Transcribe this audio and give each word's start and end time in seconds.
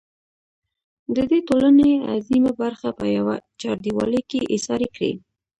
د 1.15 1.17
دې 1.29 1.39
ټـولنې 1.47 1.91
اعظـيمه 2.11 2.51
بـرخـه 2.59 2.89
پـه 2.97 3.05
يـوه 3.15 3.35
چـارديـوالي 3.61 4.21
کـې 4.29 4.41
اېـسارې 4.53 4.87
کـړي. 4.95 5.11